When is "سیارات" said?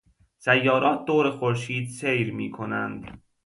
0.37-1.05